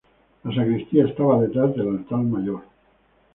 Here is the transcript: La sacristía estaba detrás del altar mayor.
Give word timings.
La 0.45 0.55
sacristía 0.55 1.05
estaba 1.05 1.39
detrás 1.39 1.75
del 1.75 1.89
altar 1.89 2.17
mayor. 2.23 2.63